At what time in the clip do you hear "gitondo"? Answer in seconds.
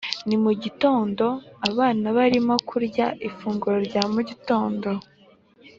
0.63-1.25, 4.29-4.89